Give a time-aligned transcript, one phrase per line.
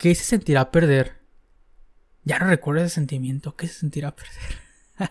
[0.00, 1.18] ¿Qué se sentirá perder?
[2.24, 3.54] Ya no recuerdo ese sentimiento.
[3.54, 5.10] ¿Qué se sentirá perder?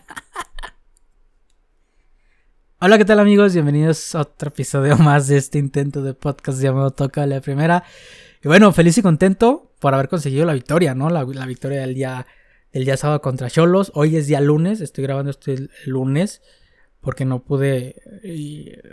[2.80, 3.52] Hola, ¿qué tal amigos?
[3.54, 7.84] Bienvenidos a otro episodio más de este intento de podcast llamado Toca la Primera.
[8.42, 11.08] Y bueno, feliz y contento por haber conseguido la victoria, ¿no?
[11.08, 12.26] La, victoria del día,
[12.72, 13.92] del día sábado contra Cholos.
[13.94, 16.42] Hoy es día lunes, estoy grabando este el lunes
[17.00, 17.96] porque no pude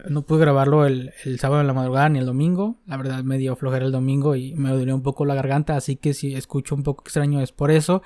[0.09, 2.79] no pude grabarlo el, sábado en la madrugada ni el domingo.
[2.85, 5.97] La verdad me dio flojera el domingo y me dolió un poco la garganta, así
[5.97, 8.01] que si escucho un poco extraño es por eso.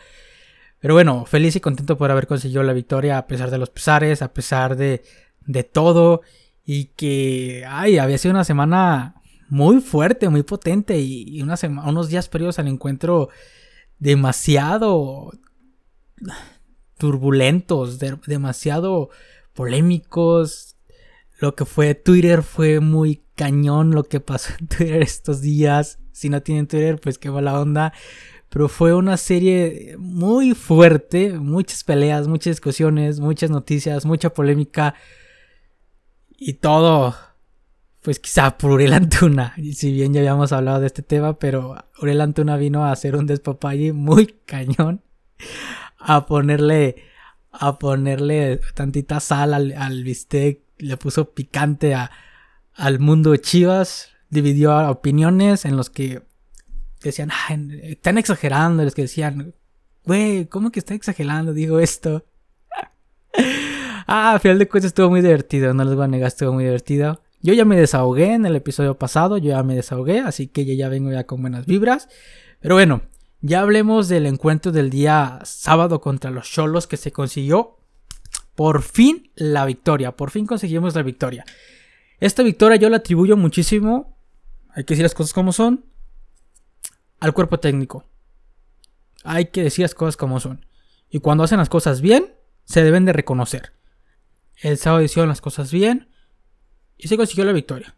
[0.80, 4.22] Pero bueno, feliz y contento por haber conseguido la victoria a pesar de los pesares,
[4.24, 5.04] a pesar de,
[5.46, 6.22] de todo
[6.66, 11.56] y que ay, había sido una semana muy fuerte, muy potente y, una
[11.86, 13.30] unos días previos al encuentro
[14.00, 15.32] demasiado
[16.98, 19.10] turbulentos, demasiado
[19.54, 20.76] polémicos.
[21.40, 26.00] Lo que fue Twitter fue muy cañón lo que pasó en Twitter estos días.
[26.12, 27.94] Si no tienen Twitter, pues qué mala onda.
[28.50, 34.94] Pero fue una serie muy fuerte, muchas peleas, muchas discusiones, muchas noticias, mucha polémica.
[36.38, 37.16] Y todo,
[38.02, 39.54] pues quizá por Uriel Antuna.
[39.58, 43.16] Y si bien ya habíamos hablado de este tema, pero Uriel Antuna vino a hacer
[43.16, 45.02] un despapalle muy cañón.
[45.98, 47.11] A ponerle
[47.52, 52.12] a ponerle tantita sal al, bistec, le puso picante a,
[52.74, 56.24] al mundo Chivas, dividió opiniones en los que
[57.04, 57.32] decían,
[57.84, 59.54] están exagerando, los que decían,
[60.06, 61.54] güey, ¿cómo que está exagerando?
[61.54, 62.26] Digo esto.
[64.08, 66.64] ah, al final de cuentas estuvo muy divertido, no les voy a negar, estuvo muy
[66.64, 67.22] divertido.
[67.42, 70.90] Yo ya me desahogué en el episodio pasado, yo ya me desahogué, así que ya
[70.90, 72.08] vengo ya con buenas vibras.
[72.60, 73.02] Pero bueno,
[73.42, 77.80] ya hablemos del encuentro del día sábado contra los Cholos que se consiguió
[78.56, 80.16] por fin la victoria.
[80.16, 81.44] Por fin conseguimos la victoria.
[82.20, 84.16] Esta victoria yo la atribuyo muchísimo,
[84.70, 85.86] hay que decir las cosas como son,
[87.20, 88.06] al cuerpo técnico.
[89.24, 90.66] Hay que decir las cosas como son.
[91.10, 92.34] Y cuando hacen las cosas bien,
[92.66, 93.74] se deben de reconocer.
[94.58, 96.10] El sábado hicieron las cosas bien
[96.98, 97.96] y se consiguió la victoria.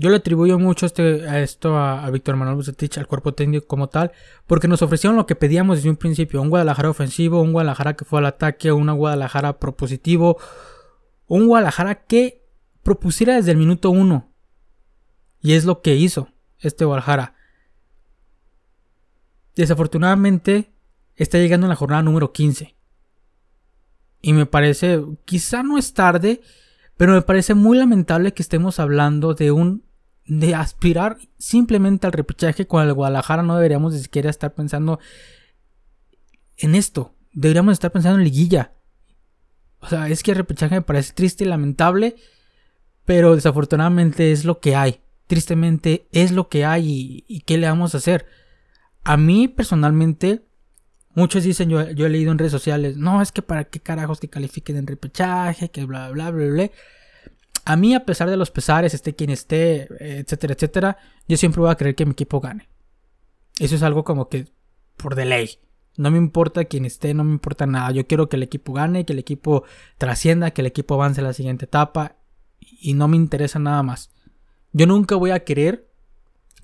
[0.00, 3.88] Yo le atribuyo mucho este, a esto a, Víctor Manuel Bucetich, al cuerpo técnico como
[3.88, 4.12] tal,
[4.46, 8.04] porque nos ofrecieron lo que pedíamos desde un principio, un Guadalajara ofensivo, un Guadalajara que
[8.04, 10.38] fue al ataque, un Guadalajara propositivo,
[11.26, 12.46] un Guadalajara que
[12.84, 14.32] propusiera desde el minuto uno.
[15.40, 16.28] Y es lo que hizo
[16.60, 17.34] este Guadalajara.
[19.56, 20.72] Desafortunadamente
[21.16, 22.76] está llegando en la jornada número 15.
[24.22, 26.40] Y me parece, quizá no es tarde,
[26.96, 29.87] pero me parece muy lamentable que estemos hablando de un
[30.28, 35.00] de aspirar simplemente al repechaje con el Guadalajara no deberíamos ni siquiera estar pensando
[36.58, 37.14] en esto.
[37.32, 38.74] Deberíamos estar pensando en liguilla.
[39.80, 42.16] O sea, es que el repechaje me parece triste y lamentable,
[43.04, 45.00] pero desafortunadamente es lo que hay.
[45.26, 48.26] Tristemente es lo que hay y, qué le vamos a hacer.
[49.04, 50.42] A mí personalmente,
[51.14, 54.20] muchos dicen, yo, yo, he leído en redes sociales, no, es que para qué carajos
[54.20, 56.52] que califiquen en repechaje, que bla, bla, bla, bla.
[56.52, 56.70] bla.
[57.68, 60.96] A mí, a pesar de los pesares, esté quien esté, etcétera, etcétera,
[61.28, 62.66] yo siempre voy a creer que mi equipo gane.
[63.58, 64.46] Eso es algo como que
[64.96, 65.50] por de ley.
[65.98, 67.90] No me importa quién esté, no me importa nada.
[67.90, 69.64] Yo quiero que el equipo gane, que el equipo
[69.98, 72.16] trascienda, que el equipo avance a la siguiente etapa.
[72.80, 74.12] Y no me interesa nada más.
[74.72, 75.90] Yo nunca voy a querer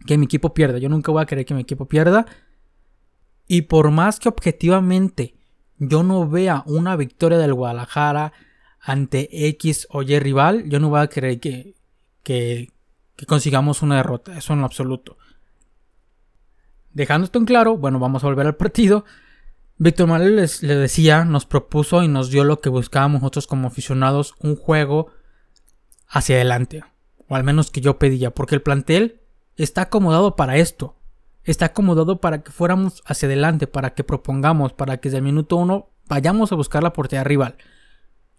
[0.06, 0.78] que mi equipo pierda.
[0.78, 2.25] Yo nunca voy a querer que mi equipo pierda.
[3.47, 5.34] Y por más que objetivamente
[5.76, 8.32] yo no vea una victoria del Guadalajara,
[8.84, 11.75] ante X o Y rival, yo no voy a creer que,
[12.22, 12.71] que,
[13.27, 15.17] consigamos una derrota, eso en lo absoluto.
[16.93, 19.06] Dejando esto en claro, bueno, vamos a volver al partido.
[19.78, 24.34] Víctor Manuel les, decía, nos propuso y nos dio lo que buscábamos nosotros como aficionados,
[24.41, 25.11] un juego
[26.06, 26.84] hacia adelante.
[27.27, 29.22] O al menos que yo pedía, porque el plantel
[29.56, 30.95] está acomodado para esto.
[31.43, 35.56] Está acomodado para que fuéramos hacia adelante, para que propongamos, para que desde el minuto
[35.56, 37.56] uno vayamos a buscar la portería rival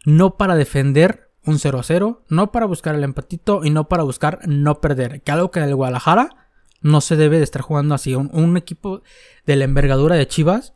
[0.05, 4.03] no para defender un 0 a 0, no para buscar el empatito y no para
[4.03, 5.21] buscar no perder.
[5.21, 6.47] Que algo que el Guadalajara
[6.81, 8.15] no se debe de estar jugando así.
[8.15, 9.01] Un, equipo
[9.45, 10.73] de la envergadura de Chivas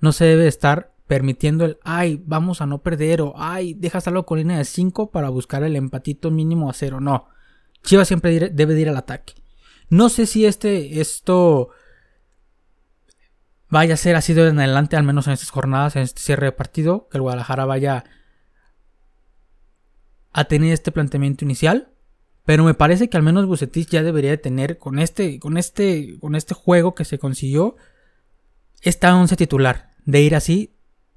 [0.00, 4.06] no se debe de estar permitiendo el ay, vamos a no perder o ay, dejas
[4.08, 7.00] algo con línea de 5 para buscar el empatito mínimo a 0.
[7.00, 7.28] No.
[7.82, 9.34] Chivas siempre debe de ir al ataque.
[9.90, 11.70] No sé si este, esto
[13.68, 16.46] vaya a ser así de en adelante, al menos en estas jornadas, en este cierre
[16.46, 18.04] de partido, que el Guadalajara vaya
[20.34, 21.88] a tener este planteamiento inicial.
[22.44, 26.18] Pero me parece que al menos Bucetich ya debería de tener con este, con este,
[26.20, 27.76] con este juego que se consiguió
[28.82, 29.94] esta once titular.
[30.04, 30.74] De ir así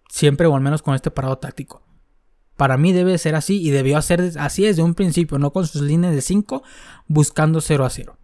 [0.09, 1.83] siempre o al menos con este parado táctico.
[2.55, 5.81] Para mí debe ser así y debió ser así desde un principio, no con sus
[5.81, 6.63] líneas de 5
[7.07, 8.17] buscando 0 a 0.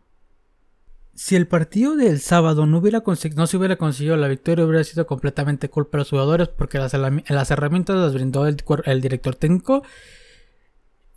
[1.13, 3.03] si el partido del sábado no, hubiera
[3.35, 6.93] no se hubiera conseguido la victoria, hubiera sido completamente culpa de los jugadores porque las,
[7.51, 9.83] herramientas las brindó el, director técnico.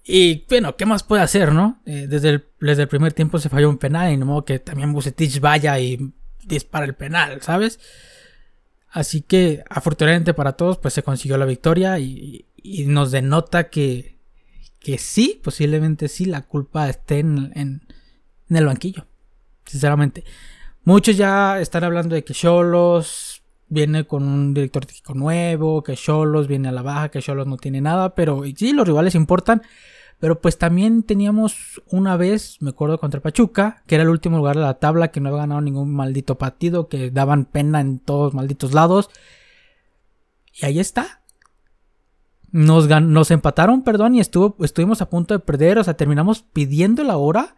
[0.07, 1.81] Y bueno, ¿qué más puede hacer, no?
[1.85, 4.59] Eh, desde, el, desde el primer tiempo se falló un penal y no modo que
[4.59, 6.13] también Bucetich vaya y
[6.45, 7.81] dispara el penal, ¿sabes?
[8.91, 12.45] Así que afortunadamente para todos pues se consiguió la victoria y,
[12.87, 14.17] nos denota que,
[14.81, 19.07] que sí, posiblemente sí, la culpa esté en, en el banquillo
[19.67, 20.25] sinceramente.
[20.85, 26.47] Muchos ya están hablando de que Cholos viene con un director técnico nuevo, que Cholos
[26.47, 29.63] viene a la baja, que Cholos no tiene nada, pero sí, los rivales importan.
[30.19, 34.57] Pero pues también teníamos una vez, me acuerdo, contra Pachuca, que era el último lugar
[34.57, 38.33] de la tabla, que no había ganado ningún maldito partido, que daban pena en todos
[38.33, 39.11] malditos lados.
[40.55, 41.21] Y ahí está.
[42.51, 47.05] Nos, nos empataron, perdón, y estuvo, estuvimos a punto de perder, o sea, terminamos pidiendo
[47.05, 47.57] la hora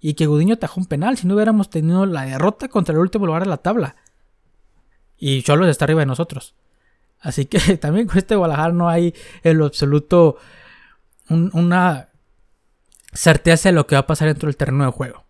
[0.00, 3.26] y que Gudiño tajó un penal si no hubiéramos tenido la derrota contra el último
[3.26, 3.96] lugar de la tabla.
[5.18, 6.54] Y Cholos está arriba de nosotros.
[7.20, 9.70] Así que también con este Guadalajara no hay en lo
[11.28, 12.08] una
[13.12, 15.24] certeza de lo que va a pasar dentro del terreno de juego.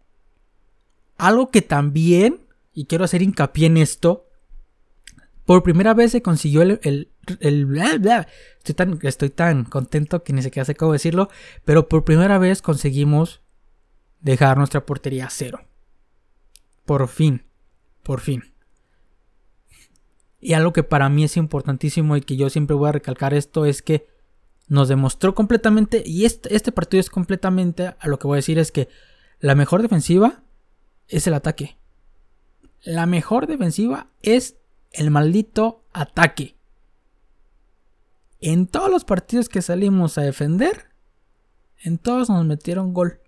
[1.18, 2.40] Algo que también,
[2.72, 4.26] y quiero hacer hincapié en esto,
[5.44, 6.80] por primera vez se consiguió el...
[6.82, 7.08] el,
[8.58, 11.28] estoy, tan, estoy tan contento que ni siquiera sé cómo decirlo,
[11.64, 13.40] pero por primera vez conseguimos
[14.20, 15.60] dejar nuestra portería a cero.
[16.84, 17.44] Por fin,
[18.02, 18.52] por fin.
[20.40, 23.64] Y algo que para mí es importantísimo y que yo siempre voy a recalcar esto
[23.64, 24.11] es que
[24.72, 28.58] nos demostró completamente, y este, este partido es completamente, a lo que voy a decir
[28.58, 28.88] es que
[29.38, 30.44] la mejor defensiva
[31.08, 31.76] es el ataque.
[32.80, 34.56] La mejor defensiva es
[34.92, 36.56] el maldito ataque.
[38.40, 40.86] En todos los partidos que salimos a defender,
[41.82, 43.20] en todos nos metieron gol.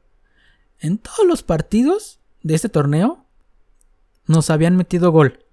[0.78, 3.26] En todos los partidos de este torneo
[4.26, 5.44] nos habían metido gol.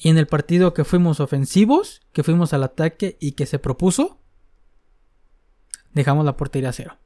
[0.00, 4.20] Y en el partido que fuimos ofensivos, que fuimos al ataque y que se propuso,
[5.92, 6.98] dejamos la portería a cero.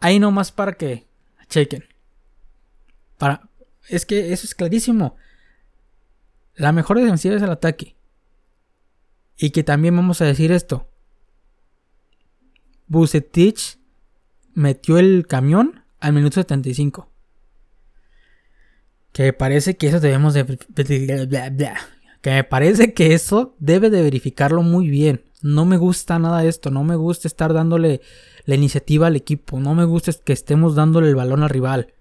[0.00, 1.06] Ahí nomás para que
[1.48, 1.84] chequen.
[3.16, 3.48] Para,
[3.88, 5.16] es que eso es clarísimo.
[6.54, 7.96] La mejor defensiva es el ataque.
[9.36, 10.88] Y que también vamos a decir esto.
[12.88, 13.78] Bucetich
[14.54, 17.08] metió el camión al minuto 75.
[19.12, 20.44] Que parece que eso debemos de...
[22.20, 25.22] Que me parece que eso debe de verificarlo muy bien.
[25.42, 26.70] No me gusta nada esto.
[26.70, 28.00] No me gusta estar dándole
[28.44, 29.60] la iniciativa al equipo.
[29.60, 31.94] No me gusta que estemos dándole el balón al rival.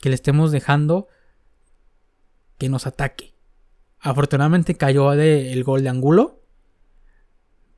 [0.00, 1.08] Que le estemos dejando
[2.58, 3.34] que nos ataque.
[4.00, 6.42] Afortunadamente cayó el gol de ángulo.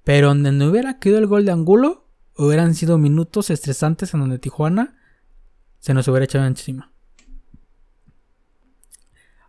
[0.05, 4.39] Pero donde no hubiera caído el gol de ángulo, hubieran sido minutos estresantes en donde
[4.39, 4.97] Tijuana
[5.79, 6.93] se nos hubiera echado encima.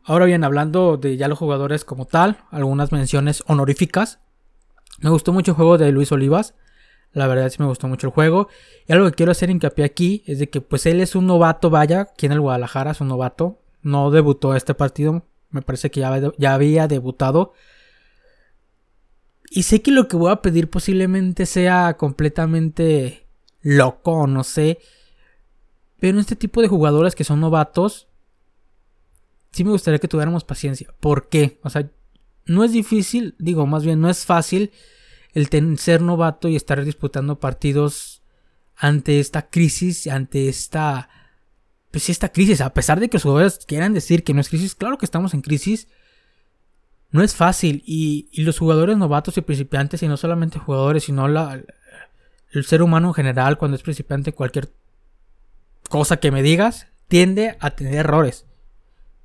[0.03, 4.19] Ahora bien, hablando de ya los jugadores como tal, algunas menciones honoríficas.
[4.99, 6.53] Me gustó mucho el juego de Luis Olivas.
[7.13, 8.49] La verdad sí me gustó mucho el juego.
[8.87, 11.69] Y algo que quiero hacer hincapié aquí es de que pues él es un novato,
[11.69, 13.59] vaya, aquí en el Guadalajara es un novato.
[13.81, 15.25] No debutó este partido.
[15.49, 17.53] Me parece que ya, ya había debutado.
[19.49, 23.25] Y sé que lo que voy a pedir posiblemente sea completamente
[23.61, 24.79] loco, no sé.
[25.99, 28.07] Pero este tipo de jugadores que son novatos,
[29.51, 30.93] sí me gustaría que tuviéramos paciencia.
[30.99, 31.59] ¿Por qué?
[31.63, 31.89] O sea,
[32.45, 34.71] no es difícil, digo, más bien no es fácil
[35.37, 38.23] el ser novato y estar disputando partidos
[38.75, 41.09] ante esta crisis, ante esta...
[41.91, 44.73] Pues esta crisis, a pesar de que los jugadores quieran decir que no es crisis,
[44.73, 45.87] claro que estamos en crisis,
[47.11, 51.61] no es fácil y, los jugadores novatos y principiantes, y no solamente jugadores, sino la,
[52.51, 54.73] el ser humano en general, cuando es principiante, cualquier
[55.87, 58.45] cosa que me digas, tiende a tener errores.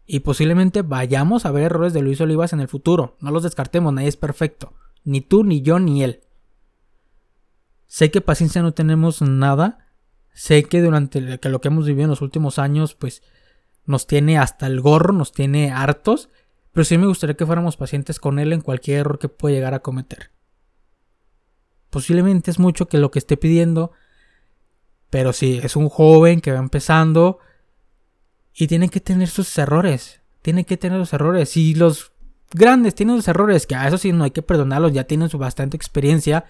[0.06, 3.16] Y posiblemente vayamos a ver errores de Luis Olivas en el futuro.
[3.20, 4.74] No los descartemos, nadie es perfecto.
[5.04, 6.20] Ni tú, ni yo, ni él.
[7.86, 9.86] Sé que paciencia no tenemos nada.
[10.32, 13.22] Sé que durante lo que hemos vivido en los últimos años, pues
[13.84, 16.28] nos tiene hasta el gorro, nos tiene hartos.
[16.72, 19.74] Pero sí me gustaría que fuéramos pacientes con él en cualquier error que pueda llegar
[19.74, 20.30] a cometer.
[21.90, 23.92] Posiblemente es mucho que lo que esté pidiendo,
[25.10, 27.38] pero sí, es un joven que va empezando
[28.54, 30.22] y tiene que tener sus errores.
[30.40, 31.54] Tiene que tener los errores.
[31.58, 32.12] Y los
[32.54, 35.38] grandes tienen sus errores, que a eso sí no hay que perdonarlos, ya tienen su
[35.38, 36.44] bastante experiencia.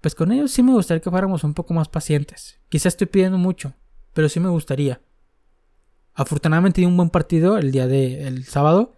[0.00, 2.58] Pues con ellos sí me gustaría que fuéramos un poco más pacientes.
[2.68, 3.74] Quizá estoy pidiendo mucho,
[4.14, 5.00] pero sí me gustaría.
[6.14, 8.96] Afortunadamente dio un buen partido el día del sábado.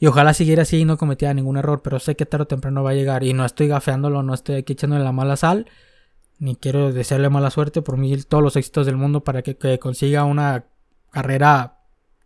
[0.00, 1.82] Y ojalá siguiera así y no cometiera ningún error.
[1.82, 3.22] Pero sé que tarde o temprano va a llegar.
[3.22, 5.66] Y no estoy gafeándolo, no estoy aquí echándole la mala sal.
[6.40, 7.82] ni quiero desearle mala suerte.
[7.82, 10.64] Por mí, todos los éxitos del mundo para que, consiga una
[11.10, 11.79] carrera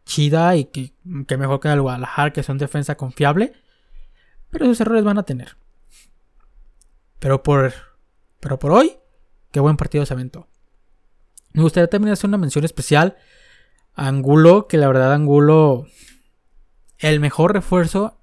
[0.05, 0.93] chida y que,
[1.37, 3.53] mejor que el Guadalajara, que una defensa confiable.
[4.51, 5.57] Pero esos errores van a tener.
[7.19, 7.73] Pero por,
[8.41, 8.97] pero por hoy,
[9.51, 10.49] qué buen partido se aventó.
[11.53, 13.17] Me gustaría también hacer una mención especial
[13.95, 15.87] a Angulo, que la verdad Angulo,
[16.99, 18.21] el mejor refuerzo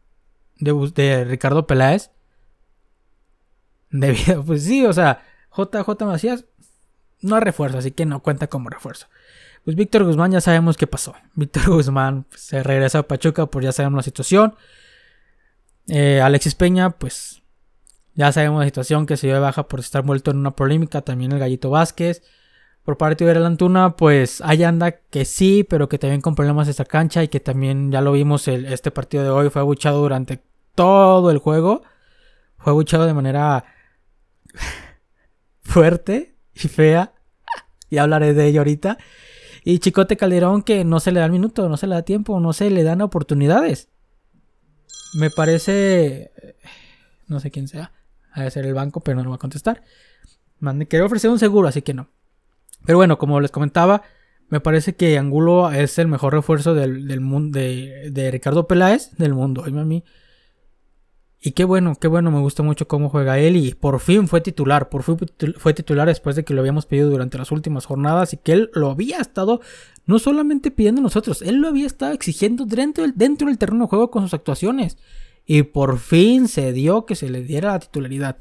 [0.59, 2.11] de, Ricardo Peláez.
[3.89, 5.23] Debido, pues sí, o sea,
[5.55, 6.45] JJ Macías
[7.21, 9.07] no refuerzo, así que no cuenta como refuerzo.
[9.63, 11.13] Pues Víctor Guzmán ya sabemos qué pasó.
[11.35, 14.55] Víctor Guzmán pues, se regresa a Pachuca, pues ya sabemos la situación.
[15.87, 17.41] Eh, Alexis Peña, pues
[18.15, 21.01] ya sabemos la situación que se dio de baja por estar muerto en una polémica.
[21.01, 22.23] También el Gallito Vázquez.
[22.83, 26.83] Por parte de Antuna, pues ahí anda que sí, pero que también con problemas esta
[26.83, 30.41] cancha y que también ya lo vimos el, este partido de hoy fue abuchado durante
[30.73, 31.83] todo el juego.
[32.57, 33.65] Fue abuchado de manera
[35.61, 37.13] fuerte y fea.
[37.89, 38.97] Y hablaré de ello ahorita.
[39.63, 42.39] Y Chicote Calderón que no se le da el minuto, no se le da tiempo,
[42.39, 43.89] no se le dan oportunidades.
[45.13, 46.31] Me parece...
[47.27, 47.91] No sé quién sea.
[48.31, 49.83] A ser el banco, pero no lo va a contestar.
[50.59, 52.09] Mande, quiero ofrecer un seguro, así que no.
[52.85, 54.03] Pero bueno, como les comentaba,
[54.49, 59.11] me parece que Angulo es el mejor refuerzo del, del mundo de, de, Ricardo Peláez
[59.17, 59.61] del mundo.
[59.61, 60.03] Oye, a mí
[61.43, 64.41] y qué bueno, qué bueno, me gusta mucho cómo juega él y por fin fue
[64.41, 65.17] titular, por fin
[65.57, 68.69] fue titular después de que lo habíamos pedido durante las últimas jornadas y que él
[68.75, 69.60] lo había estado
[70.05, 73.89] no solamente pidiendo nosotros, él lo había estado exigiendo dentro del, dentro del terreno de
[73.89, 75.00] juego con sus actuaciones
[75.48, 78.38] y por fin se dio que se le diera la titularidad.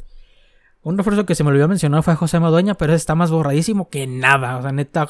[0.83, 4.07] Un refuerzo que se me olvidó mencionar fue José Madueña, pero está más borradísimo que
[4.07, 5.09] nada, o sea, neta,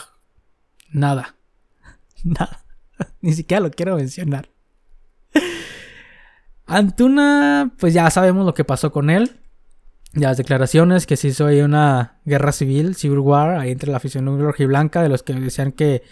[0.93, 1.35] nada,
[2.23, 2.65] nada,
[3.21, 4.49] ni siquiera lo quiero mencionar.
[6.71, 9.33] Antuna, pues ya sabemos lo que pasó con él.
[10.13, 13.97] Ya las declaraciones que se hizo ahí una guerra civil, civil war, ahí entre la
[13.97, 14.25] afición
[14.69, 16.03] blanca de los que decían que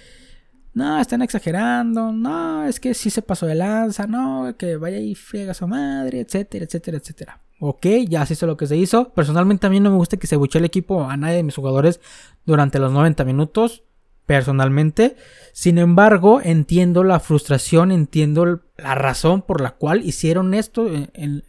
[0.75, 5.15] no, están exagerando, no, es que sí se pasó de lanza, no, que vaya y
[5.15, 7.41] friega a su madre, etcétera, etcétera, etcétera.
[7.61, 9.13] Ok, ya se hizo lo que se hizo.
[9.13, 11.55] Personalmente a mí no me gusta que se buche el equipo a nadie de mis
[11.55, 12.01] jugadores
[12.45, 13.85] durante los 90 minutos
[14.29, 15.17] personalmente.
[15.55, 21.45] Sin embargo, entiendo la frustración, entiendo la razón por la cual hicieron esto el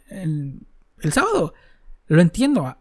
[1.12, 1.52] sábado.
[2.06, 2.74] Lo entiendo.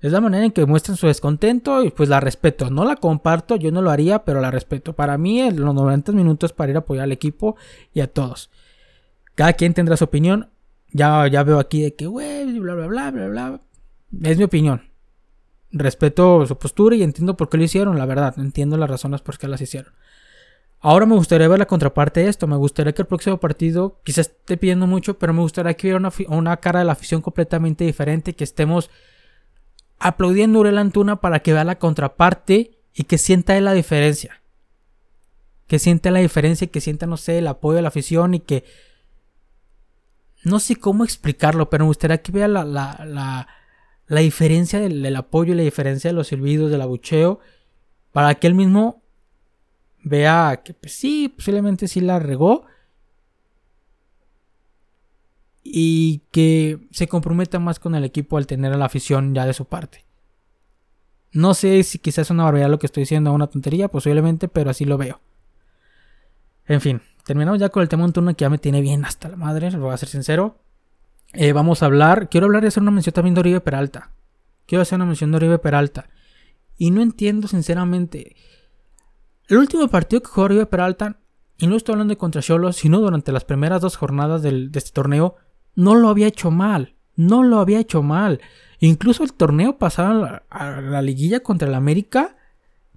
[0.00, 2.70] Es la manera en que muestran su descontento y pues la respeto.
[2.70, 4.94] No la comparto, yo no lo haría, pero la respeto.
[4.94, 7.56] Para mí, los 90 minutos para ir a apoyar al equipo
[7.92, 8.50] y a todos.
[9.34, 10.48] Cada quien tendrá su opinión.
[10.92, 13.60] Ya, ya veo aquí de que, güey, bla, bla, bla, bla, bla.
[14.22, 14.91] Es mi opinión
[15.72, 18.38] respeto su postura y entiendo por qué lo hicieron, la verdad.
[18.38, 19.92] Entiendo las razones por qué las hicieron.
[20.80, 22.46] Ahora me gustaría ver la contraparte de esto.
[22.46, 26.12] Me gustaría que el próximo partido, quizás esté pidiendo mucho, pero me gustaría que hubiera
[26.28, 28.34] una, cara de la afición completamente diferente.
[28.34, 28.90] Que estemos
[29.98, 34.42] aplaudiendo a Uriel Antuna para que vea la contraparte y que sienta la diferencia.
[35.68, 38.40] Que sienta la diferencia y que sienta, no sé, el apoyo de la afición y
[38.40, 38.64] que.
[40.44, 43.46] No sé cómo explicarlo, pero me gustaría que vea la la
[44.20, 47.40] diferencia del, apoyo y la diferencia de los silbidos, del abucheo,
[48.12, 49.02] para que él mismo
[50.04, 52.66] vea que pues, sí, posiblemente sí la regó
[55.62, 59.54] y que se comprometa más con el equipo al tener a la afición ya de
[59.54, 60.04] su parte.
[61.32, 64.70] No sé si quizás es una barbaridad lo que estoy diciendo, una tontería, posiblemente, pero
[64.70, 65.20] así lo veo.
[66.66, 69.04] En fin, terminamos ya con el tema de un turno que ya me tiene bien
[69.04, 70.58] hasta la madre, lo voy a ser sincero.
[71.32, 74.10] Eh, vamos a hablar, quiero hablar y hacer una mención también de Oribe Peralta.
[74.66, 76.08] Quiero hacer una mención de Oribe Peralta.
[76.76, 78.36] Y no entiendo sinceramente.
[79.48, 81.18] El último partido que jugó Oribe Peralta,
[81.58, 84.90] y no estoy hablando de contra Cholos, sino durante las primeras dos jornadas de este
[84.92, 85.36] torneo,
[85.74, 86.96] no lo había hecho mal.
[87.14, 88.40] No lo había hecho mal.
[88.80, 92.36] Incluso el torneo pasado a la, liguilla contra el América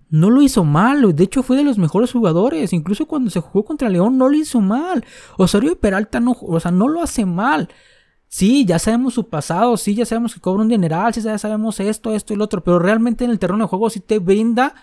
[0.10, 1.16] no lo hizo mal.
[1.16, 2.74] De hecho, fue de los mejores jugadores.
[2.74, 5.04] Incluso cuando se jugó contra León, no lo hizo mal.
[5.38, 7.70] Oribe Peralta no, o sea, no lo hace mal.
[8.36, 11.80] Sí, ya sabemos su pasado, sí, ya sabemos que cobra un dineral, sí, ya sabemos
[11.80, 14.76] esto, esto y lo otro, pero realmente en el terreno de juego sí te brinda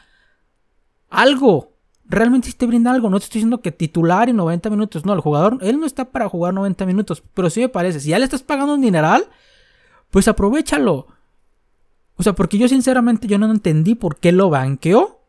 [1.10, 1.74] algo.
[2.06, 3.10] Realmente sí te brinda algo.
[3.10, 5.04] No te estoy diciendo que titular y 90 minutos.
[5.04, 8.00] No, el jugador, él no está para jugar 90 minutos, pero sí me parece.
[8.00, 9.26] Si ya le estás pagando un dineral,
[10.08, 11.08] pues aprovechalo.
[12.16, 15.20] O sea, porque yo sinceramente yo no entendí por qué lo banqueó.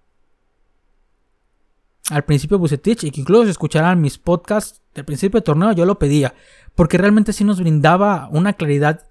[2.09, 5.85] Al principio Bucetich, y que incluso si escucharan mis podcasts del principio del torneo, yo
[5.85, 6.33] lo pedía
[6.75, 9.07] porque realmente sí nos brindaba una claridad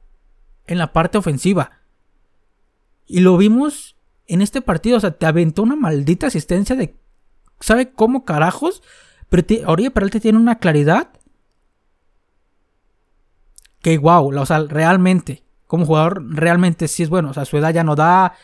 [0.66, 1.72] en la parte ofensiva.
[3.06, 3.96] Y lo vimos
[4.26, 6.96] en este partido, o sea, te aventó una maldita asistencia de...
[7.60, 8.82] ¿Sabe cómo carajos?
[9.28, 11.10] Pero Oribe Peralta tiene una claridad
[13.80, 17.30] que wow, o sea, realmente, como jugador, realmente sí es bueno.
[17.30, 18.34] O sea, su edad ya no da,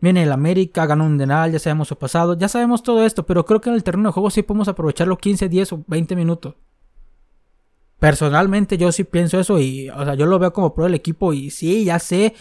[0.00, 3.44] Viene el América, ganó un denal, ya sabemos su pasado, ya sabemos todo esto, pero
[3.44, 6.14] creo que en el terreno de juego sí podemos aprovechar los 15, 10 o 20
[6.14, 6.54] minutos.
[7.98, 11.32] Personalmente yo sí pienso eso y, o sea, yo lo veo como pro del equipo
[11.32, 12.34] y sí, ya sé,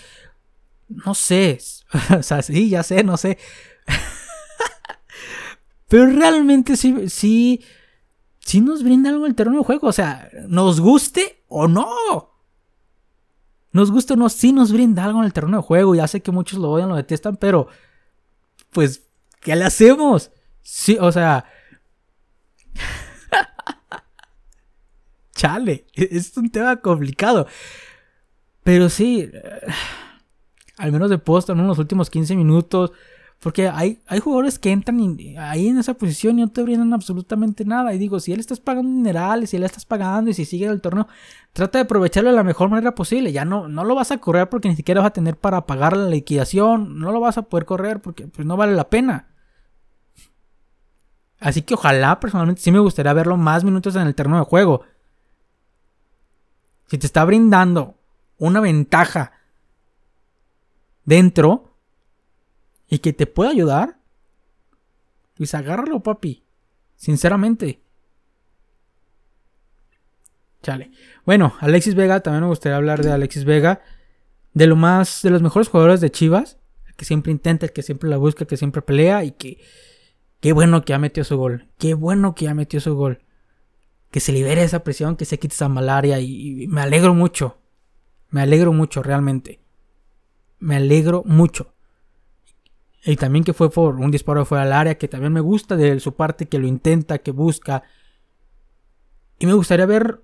[0.87, 1.57] no sé,
[2.17, 3.39] o sea, sí, ya sé, no sé.
[5.87, 7.63] pero realmente sí, sí,
[8.39, 12.36] sí nos brinda algo el terreno de juego, o sea, nos guste o no.
[13.71, 15.95] Nos gusta o no, sí nos brinda algo en el terreno de juego.
[15.95, 17.67] Ya sé que muchos lo odian, lo detestan, pero
[18.71, 19.03] pues,
[19.41, 20.31] ¿qué le hacemos?
[20.61, 21.45] Sí, o sea...
[25.35, 27.47] Chale, es un tema complicado.
[28.63, 29.29] Pero sí,
[30.77, 32.91] al menos de post en los últimos 15 minutos.
[33.39, 34.99] Porque hay, hay jugadores que entran
[35.37, 37.93] ahí en esa posición y no te brindan absolutamente nada.
[37.93, 40.81] Y digo, si él estás pagando minerales, si él estás pagando y si sigue el
[40.81, 41.07] torneo,
[41.53, 43.31] trata de aprovecharlo de la mejor manera posible.
[43.31, 45.95] Ya no, no lo vas a correr porque ni siquiera vas a tener para pagar
[45.95, 46.97] la liquidación.
[46.99, 49.27] No lo vas a poder correr porque pues, no vale la pena.
[51.39, 54.81] Así que ojalá, personalmente, sí me gustaría verlo más minutos en el terreno de juego.
[56.87, 57.95] Si te está brindando
[58.39, 59.33] una ventaja
[61.05, 61.66] dentro
[62.89, 63.99] y que te pueda ayudar,
[65.35, 66.43] pues agárralo, papi.
[66.95, 67.81] Sinceramente.
[70.63, 70.91] Chale.
[71.25, 73.81] Bueno, Alexis Vega, también me gustaría hablar de Alexis Vega.
[74.53, 76.57] De lo más, de los mejores jugadores de Chivas.
[76.87, 79.59] El que siempre intenta, el que siempre la busca, el que siempre pelea y que...
[80.39, 81.67] Qué bueno que ha metido su gol.
[81.77, 83.23] Qué bueno que ha metido su gol.
[84.11, 87.57] Que se libere esa presión, que se quite esa malaria y me alegro mucho.
[88.29, 89.61] Me alegro mucho, realmente.
[90.59, 91.73] Me alegro mucho.
[93.03, 95.99] Y también que fue por un disparo fuera del área, que también me gusta de
[95.99, 97.83] su parte, que lo intenta, que busca.
[99.39, 100.21] Y me gustaría ver,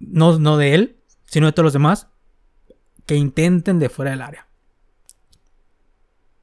[0.00, 2.08] no, no de él, sino de todos los demás,
[3.06, 4.48] que intenten de fuera del área.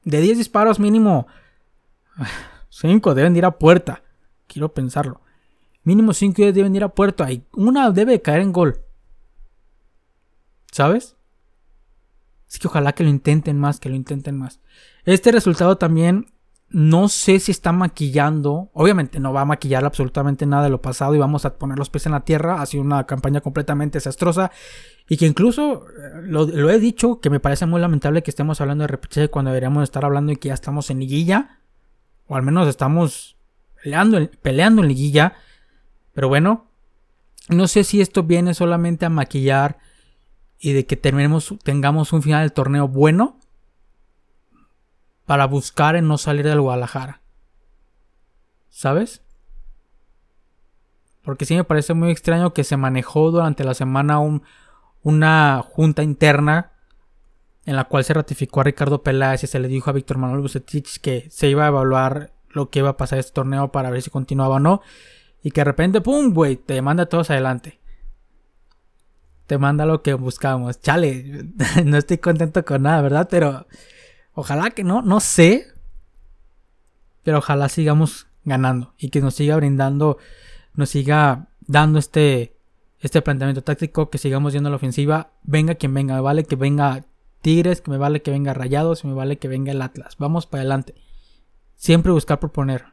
[0.04, 1.26] De 10 disparos mínimo,
[2.70, 4.02] 5 deben ir a puerta.
[4.46, 5.20] Quiero pensarlo.
[5.84, 7.30] Mínimo 5 deben ir a puerta.
[7.30, 8.80] Y una debe caer en gol.
[10.72, 11.17] ¿Sabes?
[12.48, 14.60] Así que ojalá que lo intenten más, que lo intenten más.
[15.04, 16.26] Este resultado también
[16.70, 18.70] no sé si está maquillando.
[18.74, 21.88] Obviamente no va a maquillar absolutamente nada de lo pasado y vamos a poner los
[21.88, 22.60] pies en la tierra.
[22.60, 24.50] Ha sido una campaña completamente desastrosa.
[25.08, 28.82] Y que incluso eh, lo, he dicho que me parece muy lamentable que estemos hablando
[28.82, 31.60] de repechaje cuando deberíamos estar hablando de que ya estamos en liguilla.
[32.26, 33.36] O al menos estamos
[33.82, 35.34] peleando, peleando en liguilla.
[36.12, 36.66] Pero bueno,
[37.48, 39.78] no sé si esto viene solamente a maquillar
[40.60, 43.36] y de que terminemos, tengamos un final del torneo bueno
[45.26, 47.20] para buscar en no salir del Guadalajara.
[48.70, 49.22] ¿Sabes?
[51.22, 54.20] Porque sí me parece muy extraño que se manejó durante la semana
[55.02, 56.72] una junta interna
[57.66, 60.40] en la cual se ratificó a Ricardo Peláez y se le dijo a Víctor Manuel
[60.40, 64.00] Bucetich que se iba a evaluar lo que iba a pasar este torneo para ver
[64.00, 64.80] si continuaba o no.
[65.42, 66.32] Y que de repente, ¡pum!
[66.32, 67.78] güey, te manda todos adelante
[69.48, 70.78] te manda lo que buscamos.
[70.82, 71.46] Chale,
[71.84, 73.28] no estoy contento con nada, ¿verdad?
[73.30, 73.66] Pero
[74.34, 75.68] ojalá que no, no sé.
[77.22, 80.18] Pero ojalá sigamos ganando y que nos siga brindando,
[80.74, 82.56] nos siga dando este,
[83.00, 85.30] este planteamiento táctico, que sigamos yendo a la ofensiva.
[85.44, 87.06] Venga quien venga, me vale que venga
[87.40, 90.16] Tigres, que me vale que venga Rayados, me vale que venga el Atlas.
[90.18, 90.94] Vamos para adelante.
[91.74, 92.84] Siempre buscar proponer.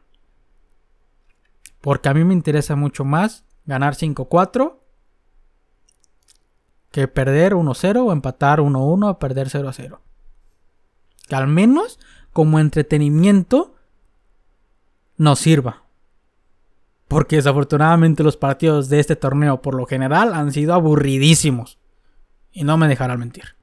[1.82, 4.85] Porque a mí me interesa mucho más ganar 5-4
[6.96, 9.98] que perder 1-0 o empatar 1-1 o perder 0-0.
[11.28, 11.98] Que al menos
[12.32, 13.74] como entretenimiento
[15.18, 15.82] nos sirva.
[17.06, 21.78] Porque desafortunadamente los partidos de este torneo por lo general han sido aburridísimos.
[22.50, 23.56] Y no me dejarán mentir.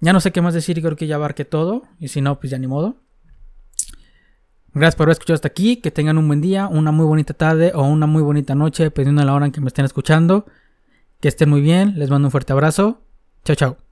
[0.00, 1.84] Ya no sé qué más decir, creo que ya abarqué todo.
[2.00, 2.96] Y si no, pues ya ni modo.
[4.74, 5.76] Gracias por haber escuchado hasta aquí.
[5.76, 9.20] Que tengan un buen día, una muy bonita tarde o una muy bonita noche, dependiendo
[9.20, 10.46] de la hora en que me estén escuchando.
[11.22, 13.00] Que estén muy bien, les mando un fuerte abrazo.
[13.44, 13.91] Chao, chao.